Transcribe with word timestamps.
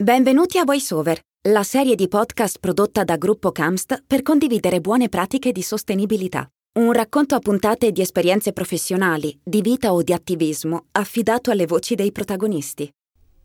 Benvenuti 0.00 0.58
a 0.58 0.64
VoiceOver, 0.64 1.20
la 1.48 1.64
serie 1.64 1.96
di 1.96 2.06
podcast 2.06 2.60
prodotta 2.60 3.02
da 3.02 3.16
Gruppo 3.16 3.50
Camst 3.50 4.04
per 4.06 4.22
condividere 4.22 4.80
buone 4.80 5.08
pratiche 5.08 5.50
di 5.50 5.60
sostenibilità. 5.60 6.48
Un 6.78 6.92
racconto 6.92 7.34
a 7.34 7.40
puntate 7.40 7.90
di 7.90 8.00
esperienze 8.00 8.52
professionali, 8.52 9.36
di 9.42 9.60
vita 9.60 9.92
o 9.92 10.04
di 10.04 10.12
attivismo 10.12 10.84
affidato 10.92 11.50
alle 11.50 11.66
voci 11.66 11.96
dei 11.96 12.12
protagonisti. 12.12 12.88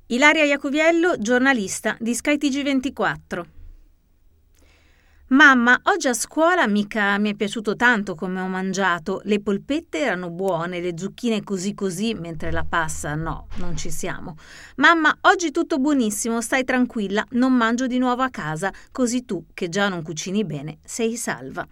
Ilaria 0.10 0.44
Iacoviello, 0.44 1.18
giornalista 1.18 1.98
di 2.00 2.12
SkyTG24. 2.12 3.63
Mamma, 5.34 5.80
oggi 5.86 6.08
a 6.10 6.14
scuola 6.14 6.68
mica 6.68 7.18
mi 7.18 7.32
è 7.32 7.34
piaciuto 7.34 7.76
tanto 7.76 8.14
come 8.14 8.40
ho 8.40 8.48
mangiato. 8.48 9.20
Le 9.24 9.42
polpette 9.42 9.98
erano 9.98 10.30
buone, 10.30 10.80
le 10.80 10.94
zucchine 10.96 11.42
così 11.44 11.74
così, 11.74 12.14
mentre 12.14 12.52
la 12.52 12.64
passa 12.64 13.16
no, 13.16 13.48
non 13.56 13.76
ci 13.76 13.90
siamo. 13.90 14.38
Mamma, 14.76 15.18
oggi 15.22 15.50
tutto 15.50 15.80
buonissimo, 15.80 16.40
stai 16.40 16.64
tranquilla, 16.64 17.26
non 17.32 17.52
mangio 17.54 17.88
di 17.88 17.98
nuovo 17.98 18.22
a 18.22 18.30
casa, 18.30 18.72
così 18.92 19.26
tu, 19.26 19.44
che 19.56 19.70
già 19.70 19.90
non 19.90 20.04
cucini 20.04 20.46
bene, 20.46 20.78
sei 20.86 21.18
salva. 21.18 21.68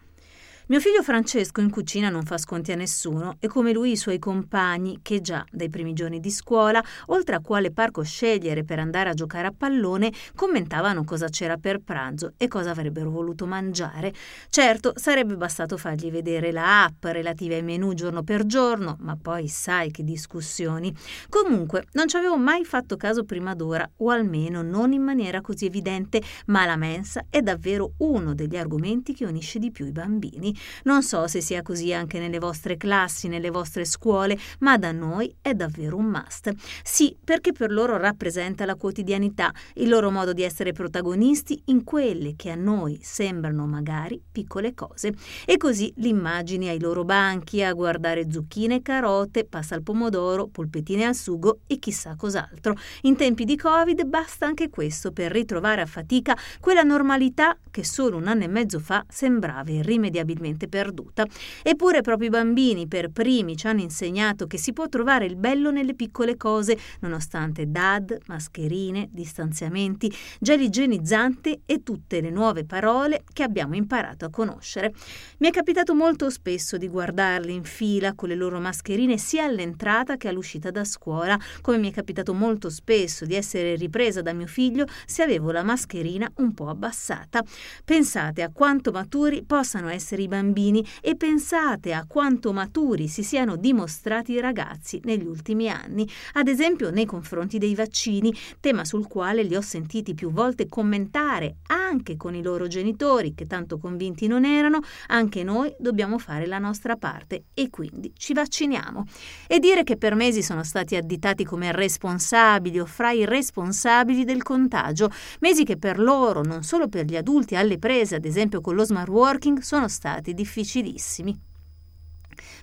Mio 0.71 0.79
figlio 0.79 1.03
Francesco 1.03 1.59
in 1.59 1.69
cucina 1.69 2.07
non 2.07 2.23
fa 2.23 2.37
sconti 2.37 2.71
a 2.71 2.75
nessuno 2.75 3.35
e 3.41 3.49
come 3.49 3.73
lui 3.73 3.91
i 3.91 3.97
suoi 3.97 4.19
compagni, 4.19 4.99
che 5.01 5.19
già 5.19 5.45
dai 5.51 5.69
primi 5.69 5.91
giorni 5.91 6.21
di 6.21 6.31
scuola, 6.31 6.81
oltre 7.07 7.35
a 7.35 7.41
quale 7.41 7.71
parco 7.71 8.03
scegliere 8.03 8.63
per 8.63 8.79
andare 8.79 9.09
a 9.09 9.13
giocare 9.13 9.47
a 9.47 9.51
pallone, 9.51 10.13
commentavano 10.33 11.03
cosa 11.03 11.27
c'era 11.27 11.57
per 11.57 11.79
pranzo 11.79 12.35
e 12.37 12.47
cosa 12.47 12.69
avrebbero 12.69 13.09
voluto 13.09 13.45
mangiare. 13.45 14.13
Certo, 14.49 14.93
sarebbe 14.95 15.35
bastato 15.35 15.75
fargli 15.75 16.09
vedere 16.09 16.53
la 16.53 16.85
app 16.85 17.03
relativa 17.03 17.55
ai 17.55 17.63
menù 17.63 17.93
giorno 17.93 18.23
per 18.23 18.45
giorno, 18.45 18.95
ma 19.01 19.17
poi 19.21 19.49
sai 19.49 19.91
che 19.91 20.05
discussioni. 20.05 20.95
Comunque, 21.27 21.87
non 21.91 22.07
ci 22.07 22.15
avevo 22.15 22.37
mai 22.37 22.63
fatto 22.63 22.95
caso 22.95 23.25
prima 23.25 23.55
d'ora, 23.55 23.85
o 23.97 24.09
almeno 24.09 24.61
non 24.61 24.93
in 24.93 25.01
maniera 25.01 25.41
così 25.41 25.65
evidente, 25.65 26.21
ma 26.45 26.65
la 26.65 26.77
mensa 26.77 27.25
è 27.29 27.41
davvero 27.41 27.91
uno 27.97 28.33
degli 28.33 28.55
argomenti 28.55 29.13
che 29.13 29.25
unisce 29.25 29.59
di 29.59 29.69
più 29.69 29.85
i 29.85 29.91
bambini. 29.91 30.59
Non 30.83 31.03
so 31.03 31.27
se 31.27 31.41
sia 31.41 31.61
così 31.61 31.93
anche 31.93 32.19
nelle 32.19 32.39
vostre 32.39 32.77
classi, 32.77 33.27
nelle 33.27 33.49
vostre 33.49 33.85
scuole, 33.85 34.37
ma 34.59 34.77
da 34.77 34.91
noi 34.91 35.33
è 35.41 35.53
davvero 35.53 35.97
un 35.97 36.05
must. 36.05 36.51
Sì, 36.83 37.15
perché 37.23 37.51
per 37.51 37.71
loro 37.71 37.97
rappresenta 37.97 38.65
la 38.65 38.75
quotidianità, 38.75 39.53
il 39.75 39.89
loro 39.89 40.11
modo 40.11 40.33
di 40.33 40.43
essere 40.43 40.73
protagonisti 40.73 41.61
in 41.65 41.83
quelle 41.83 42.35
che 42.35 42.49
a 42.49 42.55
noi 42.55 42.99
sembrano 43.01 43.65
magari 43.65 44.21
piccole 44.31 44.73
cose. 44.73 45.13
E 45.45 45.57
così 45.57 45.93
l'immagini 45.97 46.67
ai 46.69 46.79
loro 46.79 47.03
banchi 47.03 47.63
a 47.63 47.73
guardare 47.73 48.29
zucchine 48.31 48.81
carote, 48.81 49.45
passa 49.45 49.75
al 49.75 49.83
pomodoro, 49.83 50.47
polpettine 50.47 51.05
al 51.05 51.15
sugo 51.15 51.59
e 51.67 51.77
chissà 51.79 52.15
cos'altro. 52.15 52.75
In 53.01 53.15
tempi 53.15 53.45
di 53.45 53.55
Covid 53.55 54.03
basta 54.05 54.45
anche 54.45 54.69
questo 54.69 55.11
per 55.11 55.31
ritrovare 55.31 55.81
a 55.81 55.85
fatica 55.85 56.37
quella 56.59 56.83
normalità 56.83 57.57
che 57.69 57.85
solo 57.85 58.17
un 58.17 58.27
anno 58.27 58.43
e 58.43 58.47
mezzo 58.47 58.79
fa 58.79 59.05
sembrava 59.07 59.71
irrimediabilmente 59.71 60.40
completamente 60.41 60.67
perduta. 60.67 61.25
Eppure 61.61 62.01
proprio 62.01 62.27
i 62.27 62.31
bambini 62.31 62.87
per 62.87 63.09
primi 63.11 63.55
ci 63.55 63.67
hanno 63.67 63.81
insegnato 63.81 64.47
che 64.47 64.57
si 64.57 64.73
può 64.73 64.87
trovare 64.89 65.25
il 65.25 65.35
bello 65.35 65.71
nelle 65.71 65.93
piccole 65.93 66.35
cose, 66.35 66.77
nonostante 67.01 67.69
DAD, 67.69 68.17
mascherine, 68.27 69.07
distanziamenti, 69.11 70.11
gel 70.39 70.61
igienizzanti 70.61 71.61
e 71.65 71.83
tutte 71.83 72.21
le 72.21 72.31
nuove 72.31 72.65
parole 72.65 73.23
che 73.31 73.43
abbiamo 73.43 73.75
imparato 73.75 74.25
a 74.25 74.29
conoscere. 74.29 74.93
Mi 75.37 75.47
è 75.47 75.51
capitato 75.51 75.93
molto 75.93 76.29
spesso 76.29 76.77
di 76.77 76.87
guardarli 76.87 77.53
in 77.53 77.63
fila 77.63 78.13
con 78.13 78.29
le 78.29 78.35
loro 78.35 78.59
mascherine 78.59 79.17
sia 79.17 79.45
all'entrata 79.45 80.17
che 80.17 80.27
all'uscita 80.27 80.71
da 80.71 80.83
scuola, 80.83 81.39
come 81.61 81.77
mi 81.77 81.89
è 81.89 81.93
capitato 81.93 82.33
molto 82.33 82.69
spesso 82.69 83.25
di 83.25 83.35
essere 83.35 83.75
ripresa 83.75 84.21
da 84.21 84.33
mio 84.33 84.47
figlio 84.47 84.85
se 85.05 85.21
avevo 85.21 85.51
la 85.51 85.63
mascherina 85.63 86.31
un 86.37 86.53
po' 86.53 86.69
abbassata. 86.69 87.43
Pensate 87.85 88.41
a 88.41 88.49
quanto 88.51 88.91
maturi 88.91 89.43
possano 89.43 89.89
essere 89.89 90.21
i 90.21 90.27
bambini 90.31 90.85
e 91.01 91.17
pensate 91.17 91.91
a 91.91 92.05
quanto 92.07 92.53
maturi 92.53 93.09
si 93.09 93.21
siano 93.21 93.57
dimostrati 93.57 94.31
i 94.31 94.39
ragazzi 94.39 95.01
negli 95.03 95.25
ultimi 95.25 95.69
anni, 95.69 96.07
ad 96.33 96.47
esempio 96.47 96.89
nei 96.89 97.05
confronti 97.05 97.57
dei 97.57 97.75
vaccini, 97.75 98.33
tema 98.61 98.85
sul 98.85 99.07
quale 99.07 99.43
li 99.43 99.57
ho 99.57 99.61
sentiti 99.61 100.13
più 100.13 100.31
volte 100.31 100.69
commentare 100.69 101.57
anche 101.67 102.15
con 102.15 102.33
i 102.33 102.41
loro 102.41 102.67
genitori, 102.67 103.33
che 103.33 103.45
tanto 103.45 103.77
convinti 103.77 104.27
non 104.27 104.45
erano, 104.45 104.79
anche 105.07 105.43
noi 105.43 105.75
dobbiamo 105.77 106.17
fare 106.17 106.45
la 106.47 106.59
nostra 106.59 106.95
parte 106.95 107.47
e 107.53 107.69
quindi 107.69 108.13
ci 108.15 108.31
vacciniamo. 108.31 109.03
E 109.47 109.59
dire 109.59 109.83
che 109.83 109.97
per 109.97 110.15
mesi 110.15 110.41
sono 110.41 110.63
stati 110.63 110.95
additati 110.95 111.43
come 111.43 111.73
responsabili 111.73 112.79
o 112.79 112.85
fra 112.85 113.11
i 113.11 113.25
responsabili 113.25 114.23
del 114.23 114.43
contagio, 114.43 115.09
mesi 115.41 115.65
che 115.65 115.75
per 115.75 115.99
loro, 115.99 116.41
non 116.41 116.63
solo 116.63 116.87
per 116.87 117.03
gli 117.03 117.17
adulti 117.17 117.57
alle 117.57 117.77
prese, 117.77 118.15
ad 118.15 118.23
esempio 118.23 118.61
con 118.61 118.75
lo 118.75 118.85
smart 118.85 119.09
working, 119.09 119.59
sono 119.59 119.89
stati 119.89 120.20
stati 120.21 120.33
difficilissimi. 120.33 121.49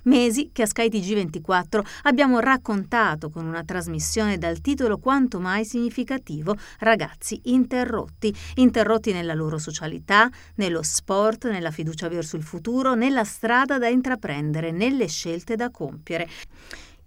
Mesi 0.04 0.50
che 0.52 0.62
a 0.62 0.66
skytg 0.66 1.14
24 1.14 1.84
abbiamo 2.04 2.38
raccontato 2.38 3.28
con 3.28 3.46
una 3.46 3.62
trasmissione 3.64 4.38
dal 4.38 4.60
titolo 4.60 4.98
quanto 4.98 5.40
mai 5.40 5.64
significativo 5.64 6.56
Ragazzi 6.78 7.40
interrotti, 7.44 8.34
interrotti 8.54 9.12
nella 9.12 9.34
loro 9.34 9.58
socialità, 9.58 10.30
nello 10.54 10.82
sport, 10.82 11.50
nella 11.50 11.70
fiducia 11.70 12.08
verso 12.08 12.36
il 12.36 12.42
futuro, 12.42 12.94
nella 12.94 13.24
strada 13.24 13.76
da 13.76 13.88
intraprendere, 13.88 14.70
nelle 14.70 15.06
scelte 15.06 15.54
da 15.54 15.70
compiere. 15.70 16.28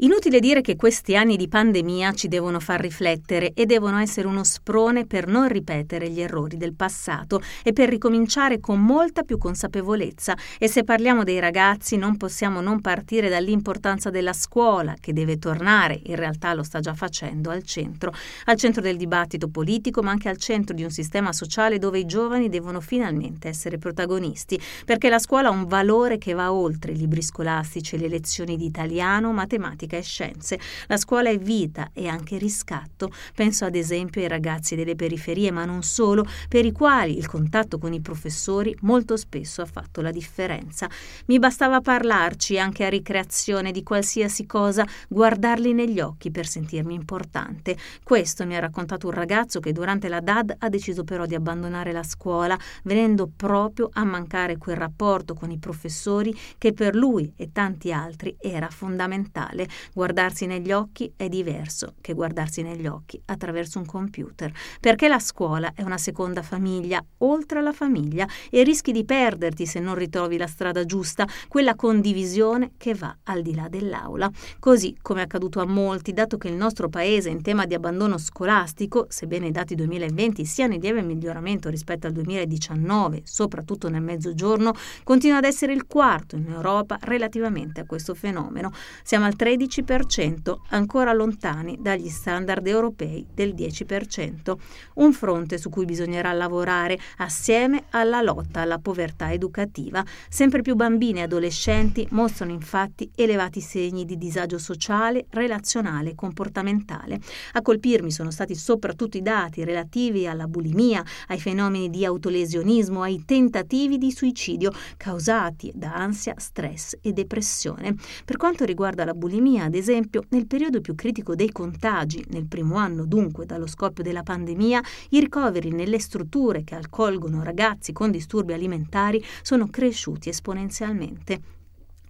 Inutile 0.03 0.39
dire 0.39 0.61
che 0.61 0.75
questi 0.75 1.15
anni 1.15 1.37
di 1.37 1.47
pandemia 1.47 2.13
ci 2.13 2.27
devono 2.27 2.59
far 2.59 2.79
riflettere 2.79 3.53
e 3.53 3.67
devono 3.67 3.99
essere 3.99 4.25
uno 4.25 4.43
sprone 4.43 5.05
per 5.05 5.27
non 5.27 5.47
ripetere 5.47 6.09
gli 6.09 6.19
errori 6.19 6.57
del 6.57 6.73
passato 6.73 7.39
e 7.63 7.71
per 7.71 7.87
ricominciare 7.87 8.59
con 8.59 8.83
molta 8.83 9.21
più 9.21 9.37
consapevolezza. 9.37 10.35
E 10.57 10.67
se 10.67 10.83
parliamo 10.83 11.23
dei 11.23 11.39
ragazzi 11.39 11.97
non 11.97 12.17
possiamo 12.17 12.61
non 12.61 12.81
partire 12.81 13.29
dall'importanza 13.29 14.09
della 14.09 14.33
scuola, 14.33 14.95
che 14.99 15.13
deve 15.13 15.37
tornare, 15.37 16.01
in 16.05 16.15
realtà 16.15 16.55
lo 16.55 16.63
sta 16.63 16.79
già 16.79 16.95
facendo, 16.95 17.51
al 17.51 17.61
centro, 17.61 18.11
al 18.45 18.57
centro 18.57 18.81
del 18.81 18.97
dibattito 18.97 19.49
politico, 19.49 20.01
ma 20.01 20.09
anche 20.09 20.29
al 20.29 20.37
centro 20.37 20.73
di 20.73 20.83
un 20.83 20.89
sistema 20.89 21.31
sociale 21.31 21.77
dove 21.77 21.99
i 21.99 22.07
giovani 22.07 22.49
devono 22.49 22.79
finalmente 22.79 23.49
essere 23.49 23.77
protagonisti, 23.77 24.59
perché 24.83 25.09
la 25.09 25.19
scuola 25.19 25.49
ha 25.49 25.51
un 25.51 25.67
valore 25.67 26.17
che 26.17 26.33
va 26.33 26.51
oltre 26.51 26.93
i 26.93 26.97
libri 26.97 27.21
scolastici 27.21 27.93
e 27.93 27.99
le 27.99 28.07
lezioni 28.07 28.57
di 28.57 28.65
italiano, 28.65 29.31
matematica 29.31 29.89
matematica 29.91 29.97
e 29.97 30.01
scienze. 30.01 30.59
La 30.87 30.97
scuola 30.97 31.29
è 31.29 31.37
vita 31.37 31.89
e 31.93 32.07
anche 32.07 32.37
riscatto. 32.37 33.11
Penso 33.35 33.65
ad 33.65 33.75
esempio 33.75 34.21
ai 34.21 34.27
ragazzi 34.27 34.75
delle 34.75 34.95
periferie, 34.95 35.51
ma 35.51 35.65
non 35.65 35.83
solo, 35.83 36.25
per 36.47 36.65
i 36.65 36.71
quali 36.71 37.17
il 37.17 37.27
contatto 37.27 37.77
con 37.77 37.93
i 37.93 38.01
professori 38.01 38.75
molto 38.81 39.17
spesso 39.17 39.61
ha 39.61 39.65
fatto 39.65 40.01
la 40.01 40.11
differenza. 40.11 40.89
Mi 41.25 41.39
bastava 41.39 41.81
parlarci 41.81 42.57
anche 42.57 42.85
a 42.85 42.89
ricreazione 42.89 43.71
di 43.71 43.83
qualsiasi 43.83 44.45
cosa, 44.45 44.87
guardarli 45.07 45.73
negli 45.73 45.99
occhi 45.99 46.31
per 46.31 46.47
sentirmi 46.47 46.93
importante. 46.93 47.75
Questo 48.03 48.45
mi 48.45 48.55
ha 48.55 48.59
raccontato 48.59 49.07
un 49.07 49.13
ragazzo 49.13 49.59
che 49.59 49.73
durante 49.73 50.07
la 50.07 50.21
DAD 50.21 50.55
ha 50.59 50.69
deciso 50.69 51.03
però 51.03 51.25
di 51.25 51.35
abbandonare 51.35 51.91
la 51.91 52.03
scuola, 52.03 52.57
venendo 52.83 53.29
proprio 53.35 53.89
a 53.91 54.03
mancare 54.03 54.57
quel 54.57 54.77
rapporto 54.77 55.33
con 55.33 55.51
i 55.51 55.57
professori 55.57 56.37
che 56.57 56.73
per 56.73 56.95
lui 56.95 57.33
e 57.35 57.51
tanti 57.51 57.91
altri 57.91 58.35
era 58.39 58.69
fondamentale. 58.69 59.67
Guardarsi 59.93 60.45
negli 60.45 60.71
occhi 60.71 61.11
è 61.15 61.27
diverso 61.29 61.95
che 62.01 62.13
guardarsi 62.13 62.61
negli 62.61 62.87
occhi 62.87 63.21
attraverso 63.25 63.79
un 63.79 63.85
computer, 63.85 64.51
perché 64.79 65.07
la 65.07 65.19
scuola 65.19 65.73
è 65.75 65.81
una 65.83 65.97
seconda 65.97 66.41
famiglia, 66.41 67.03
oltre 67.19 67.59
alla 67.59 67.73
famiglia, 67.73 68.27
e 68.49 68.63
rischi 68.63 68.91
di 68.91 69.05
perderti 69.05 69.65
se 69.65 69.79
non 69.79 69.95
ritrovi 69.95 70.37
la 70.37 70.47
strada 70.47 70.85
giusta, 70.85 71.27
quella 71.47 71.75
condivisione 71.75 72.71
che 72.77 72.93
va 72.93 73.15
al 73.23 73.41
di 73.41 73.55
là 73.55 73.67
dell'aula. 73.69 74.29
Così 74.59 74.95
come 75.01 75.21
è 75.21 75.23
accaduto 75.23 75.59
a 75.61 75.65
molti, 75.65 76.13
dato 76.13 76.37
che 76.37 76.47
il 76.47 76.55
nostro 76.55 76.89
paese 76.89 77.29
in 77.29 77.41
tema 77.41 77.65
di 77.65 77.73
abbandono 77.73 78.17
scolastico, 78.17 79.05
sebbene 79.09 79.47
i 79.47 79.51
dati 79.51 79.75
2020 79.75 80.45
siano 80.45 80.73
in 80.73 80.81
lieve 80.81 81.01
miglioramento 81.01 81.69
rispetto 81.69 82.07
al 82.07 82.13
2019, 82.13 83.21
soprattutto 83.23 83.89
nel 83.89 84.01
mezzogiorno, 84.01 84.73
continua 85.03 85.37
ad 85.37 85.45
essere 85.45 85.73
il 85.73 85.85
quarto 85.87 86.35
in 86.35 86.49
Europa 86.49 86.97
relativamente 87.01 87.81
a 87.81 87.85
questo 87.85 88.13
fenomeno. 88.13 88.71
Siamo 89.03 89.25
al 89.25 89.35
13 89.35 89.60
13%, 89.61 90.55
ancora 90.69 91.13
lontani 91.13 91.77
dagli 91.79 92.09
standard 92.09 92.65
europei 92.65 93.25
del 93.31 93.53
10%, 93.53 94.55
un 94.95 95.13
fronte 95.13 95.59
su 95.59 95.69
cui 95.69 95.85
bisognerà 95.85 96.31
lavorare 96.31 96.97
assieme 97.17 97.83
alla 97.91 98.21
lotta 98.21 98.61
alla 98.61 98.79
povertà 98.79 99.31
educativa. 99.31 100.03
Sempre 100.29 100.61
più 100.61 100.75
bambini 100.75 101.19
e 101.19 101.23
adolescenti 101.23 102.07
mostrano 102.11 102.51
infatti 102.51 103.11
elevati 103.15 103.61
segni 103.61 104.05
di 104.05 104.17
disagio 104.17 104.57
sociale, 104.57 105.25
relazionale 105.29 106.11
e 106.11 106.15
comportamentale. 106.15 107.19
A 107.53 107.61
colpirmi 107.61 108.11
sono 108.11 108.31
stati 108.31 108.55
soprattutto 108.55 109.17
i 109.17 109.21
dati 109.21 109.63
relativi 109.63 110.25
alla 110.27 110.47
bulimia, 110.47 111.03
ai 111.27 111.39
fenomeni 111.39 111.89
di 111.89 112.03
autolesionismo, 112.03 113.03
ai 113.03 113.23
tentativi 113.25 113.97
di 113.97 114.11
suicidio 114.11 114.71
causati 114.97 115.71
da 115.75 115.93
ansia, 115.93 116.33
stress 116.37 116.97
e 117.01 117.13
depressione. 117.13 117.95
Per 118.25 118.37
quanto 118.37 118.65
riguarda 118.65 119.05
la 119.05 119.13
bulimia, 119.13 119.50
pandemia, 119.51 119.63
ad 119.65 119.75
esempio, 119.75 120.23
nel 120.29 120.47
periodo 120.47 120.79
più 120.81 120.95
critico 120.95 121.35
dei 121.35 121.51
contagi, 121.51 122.23
nel 122.29 122.45
primo 122.45 122.75
anno 122.75 123.05
dunque 123.05 123.45
dallo 123.45 123.67
scoppio 123.67 124.03
della 124.03 124.23
pandemia, 124.23 124.81
i 125.09 125.19
ricoveri 125.19 125.71
nelle 125.71 125.99
strutture 125.99 126.63
che 126.63 126.75
accolgono 126.75 127.43
ragazzi 127.43 127.91
con 127.91 128.11
disturbi 128.11 128.53
alimentari 128.53 129.23
sono 129.41 129.67
cresciuti 129.67 130.29
esponenzialmente. 130.29 131.60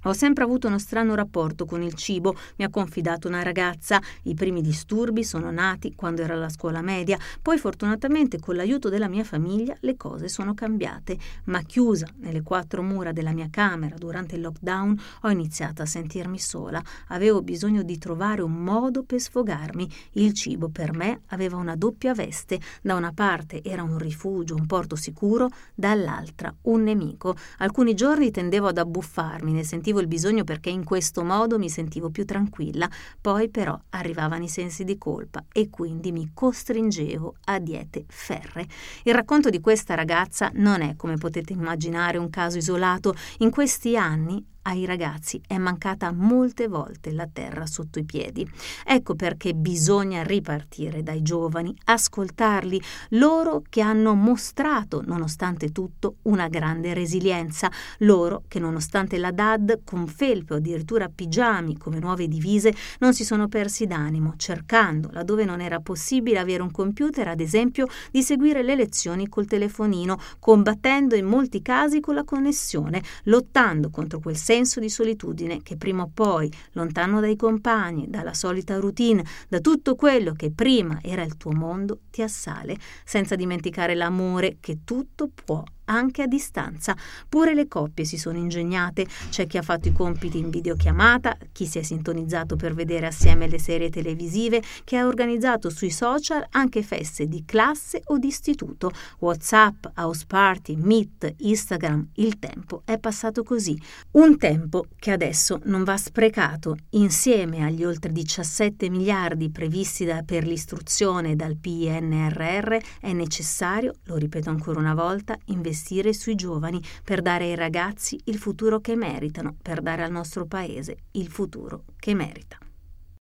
Ho 0.05 0.13
sempre 0.13 0.43
avuto 0.43 0.67
uno 0.67 0.79
strano 0.79 1.13
rapporto 1.13 1.65
con 1.65 1.83
il 1.83 1.93
cibo, 1.93 2.35
mi 2.55 2.65
ha 2.65 2.69
confidato 2.69 3.27
una 3.27 3.43
ragazza. 3.43 4.01
I 4.23 4.33
primi 4.33 4.61
disturbi 4.61 5.23
sono 5.23 5.51
nati 5.51 5.93
quando 5.93 6.23
ero 6.23 6.33
alla 6.33 6.49
scuola 6.49 6.81
media, 6.81 7.19
poi 7.39 7.59
fortunatamente 7.59 8.39
con 8.39 8.55
l'aiuto 8.55 8.89
della 8.89 9.07
mia 9.07 9.23
famiglia 9.23 9.75
le 9.81 9.95
cose 9.97 10.27
sono 10.27 10.55
cambiate, 10.55 11.17
ma 11.45 11.61
chiusa 11.61 12.07
nelle 12.17 12.41
quattro 12.41 12.81
mura 12.81 13.11
della 13.11 13.31
mia 13.31 13.47
camera 13.51 13.95
durante 13.95 14.35
il 14.35 14.41
lockdown 14.41 14.99
ho 15.21 15.29
iniziato 15.29 15.83
a 15.83 15.85
sentirmi 15.85 16.39
sola. 16.39 16.81
Avevo 17.09 17.43
bisogno 17.43 17.83
di 17.83 17.99
trovare 17.99 18.41
un 18.41 18.53
modo 18.53 19.03
per 19.03 19.19
sfogarmi. 19.19 19.87
Il 20.13 20.33
cibo 20.33 20.69
per 20.69 20.93
me 20.93 21.21
aveva 21.27 21.57
una 21.57 21.75
doppia 21.75 22.13
veste, 22.15 22.59
da 22.81 22.95
una 22.95 23.11
parte 23.13 23.61
era 23.63 23.83
un 23.83 23.99
rifugio, 23.99 24.55
un 24.55 24.65
porto 24.65 24.95
sicuro, 24.95 25.49
dall'altra 25.75 26.51
un 26.63 26.81
nemico. 26.81 27.35
Alcuni 27.59 27.93
giorni 27.93 28.31
tendevo 28.31 28.67
ad 28.67 28.79
abbuffarmi, 28.79 29.53
ne 29.53 29.63
sentivo 29.63 29.90
sentivo 29.91 29.99
il 29.99 30.07
bisogno 30.07 30.43
perché 30.45 30.69
in 30.69 30.85
questo 30.85 31.23
modo 31.23 31.59
mi 31.59 31.69
sentivo 31.69 32.09
più 32.09 32.23
tranquilla, 32.23 32.89
poi 33.19 33.49
però 33.49 33.77
arrivavano 33.89 34.43
i 34.43 34.47
sensi 34.47 34.83
di 34.83 34.97
colpa 34.97 35.43
e 35.51 35.69
quindi 35.69 36.11
mi 36.11 36.31
costringevo 36.33 37.35
a 37.45 37.59
diete 37.59 38.05
ferre. 38.07 38.65
Il 39.03 39.13
racconto 39.13 39.49
di 39.49 39.59
questa 39.59 39.93
ragazza 39.93 40.49
non 40.53 40.81
è, 40.81 40.95
come 40.95 41.17
potete 41.17 41.51
immaginare, 41.53 42.17
un 42.17 42.29
caso 42.29 42.57
isolato. 42.57 43.13
In 43.39 43.49
questi 43.49 43.97
anni 43.97 44.43
ai 44.63 44.85
ragazzi 44.85 45.41
è 45.47 45.57
mancata 45.57 46.11
molte 46.11 46.67
volte 46.67 47.11
la 47.11 47.27
terra 47.31 47.65
sotto 47.65 47.99
i 47.99 48.03
piedi. 48.03 48.47
Ecco 48.85 49.15
perché 49.15 49.53
bisogna 49.53 50.23
ripartire 50.23 51.03
dai 51.03 51.21
giovani, 51.21 51.75
ascoltarli, 51.85 52.81
loro 53.09 53.63
che 53.67 53.81
hanno 53.81 54.13
mostrato, 54.13 55.01
nonostante 55.05 55.71
tutto, 55.71 56.17
una 56.23 56.47
grande 56.47 56.93
resilienza, 56.93 57.71
loro 57.99 58.43
che 58.47 58.59
nonostante 58.59 59.17
la 59.17 59.31
DAD 59.31 59.81
con 59.83 60.07
felpe 60.07 60.53
o 60.53 60.57
addirittura 60.57 61.09
pigiami 61.09 61.77
come 61.77 61.99
nuove 61.99 62.27
divise 62.27 62.73
non 62.99 63.13
si 63.13 63.23
sono 63.23 63.47
persi 63.47 63.87
d'animo, 63.87 64.33
cercando, 64.37 65.09
laddove 65.11 65.45
non 65.45 65.61
era 65.61 65.79
possibile 65.79 66.39
avere 66.39 66.61
un 66.61 66.71
computer, 66.71 67.27
ad 67.27 67.39
esempio, 67.39 67.87
di 68.11 68.21
seguire 68.21 68.63
le 68.63 68.75
lezioni 68.75 69.27
col 69.27 69.45
telefonino, 69.45 70.19
combattendo 70.39 71.15
in 71.15 71.25
molti 71.25 71.61
casi 71.61 71.99
con 71.99 72.15
la 72.15 72.23
connessione, 72.23 73.01
lottando 73.23 73.89
contro 73.89 74.19
quel 74.19 74.35
di 74.81 74.89
solitudine 74.89 75.61
che 75.61 75.77
prima 75.77 76.03
o 76.03 76.11
poi, 76.13 76.51
lontano 76.73 77.21
dai 77.21 77.37
compagni, 77.37 78.09
dalla 78.09 78.33
solita 78.33 78.77
routine, 78.79 79.23
da 79.47 79.61
tutto 79.61 79.95
quello 79.95 80.33
che 80.33 80.51
prima 80.51 80.99
era 81.01 81.23
il 81.23 81.37
tuo 81.37 81.53
mondo, 81.53 82.01
ti 82.11 82.21
assale, 82.21 82.77
senza 83.05 83.35
dimenticare 83.35 83.95
l'amore 83.95 84.57
che 84.59 84.79
tutto 84.83 85.29
può 85.33 85.63
anche 85.85 86.21
a 86.21 86.27
distanza. 86.27 86.95
Pure 87.27 87.53
le 87.53 87.67
coppie 87.67 88.05
si 88.05 88.17
sono 88.17 88.37
ingegnate, 88.37 89.07
c'è 89.29 89.47
chi 89.47 89.57
ha 89.57 89.61
fatto 89.61 89.87
i 89.87 89.93
compiti 89.93 90.37
in 90.37 90.49
videochiamata, 90.49 91.37
chi 91.51 91.65
si 91.65 91.79
è 91.79 91.81
sintonizzato 91.83 92.55
per 92.55 92.73
vedere 92.73 93.07
assieme 93.07 93.47
le 93.47 93.59
serie 93.59 93.89
televisive, 93.89 94.61
che 94.83 94.97
ha 94.97 95.05
organizzato 95.05 95.69
sui 95.69 95.91
social 95.91 96.45
anche 96.51 96.83
feste 96.83 97.27
di 97.27 97.43
classe 97.45 98.01
o 98.05 98.17
di 98.17 98.27
istituto, 98.27 98.91
WhatsApp, 99.19 99.85
house 99.95 100.25
party, 100.27 100.75
Meet, 100.75 101.35
Instagram. 101.39 102.09
Il 102.15 102.39
tempo 102.39 102.81
è 102.85 102.97
passato 102.97 103.43
così. 103.43 103.79
Un 104.11 104.37
tempo 104.37 104.85
che 104.97 105.11
adesso 105.11 105.59
non 105.65 105.83
va 105.83 105.97
sprecato. 105.97 106.77
Insieme 106.91 107.63
agli 107.63 107.83
oltre 107.83 108.11
17 108.11 108.89
miliardi 108.89 109.49
previsti 109.49 110.05
da, 110.05 110.23
per 110.23 110.45
l'istruzione 110.45 111.35
dal 111.35 111.57
PNRR 111.57 112.75
è 112.99 113.13
necessario, 113.13 113.95
lo 114.05 114.15
ripeto 114.15 114.49
ancora 114.49 114.79
una 114.79 114.93
volta, 114.93 115.37
investire 115.45 115.80
investire 115.81 116.13
sui 116.13 116.35
giovani 116.35 116.79
per 117.03 117.21
dare 117.21 117.45
ai 117.45 117.55
ragazzi 117.55 118.19
il 118.25 118.37
futuro 118.37 118.79
che 118.79 118.95
meritano, 118.95 119.55
per 119.59 119.81
dare 119.81 120.03
al 120.03 120.11
nostro 120.11 120.45
paese 120.45 120.97
il 121.13 121.27
futuro 121.27 121.83
che 121.97 122.13
merita. 122.13 122.57